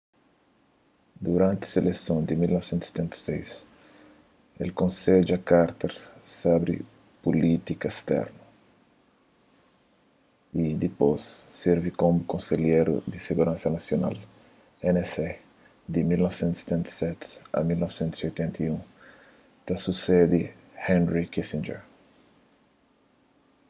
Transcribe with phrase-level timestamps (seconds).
[1.25, 3.49] duranti seleson di 1976
[4.63, 5.93] el konsedja carter
[6.39, 6.75] sobri
[7.23, 8.41] pulítika sternu
[10.61, 11.23] y dipôs
[11.61, 14.15] sirvi komu konselheru di siguransa nasional
[14.95, 15.29] nsa
[15.93, 17.27] di 1977
[17.57, 18.79] a 1981
[19.65, 20.41] ta susede
[20.87, 21.79] henry kissinger